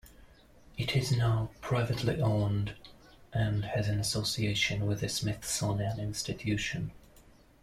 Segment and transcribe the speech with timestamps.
[0.79, 2.73] It is now privately owned,
[3.33, 6.89] and has an association with the Smithsonian Institution.